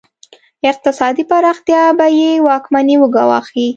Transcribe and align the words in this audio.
اقتصادي 0.69 1.23
پراختیا 1.31 1.83
به 1.97 2.07
یې 2.19 2.31
واکمني 2.47 2.95
وګواښي. 2.99 3.67